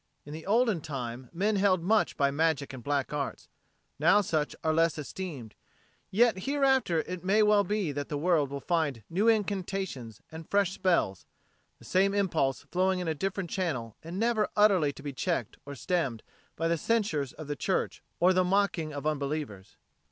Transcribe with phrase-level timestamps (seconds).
[0.25, 3.47] In olden time men held much by magic and black arts;
[3.99, 5.53] now such are less esteemed;
[6.09, 10.71] yet hereafter it may well be that the world will find new incantations and fresh
[10.71, 11.27] spells,
[11.77, 15.75] the same impulse flowing in a different channel and never utterly to be checked or
[15.75, 16.23] stemmed
[16.55, 19.75] by the censures of the Church or the mocking of unbelievers.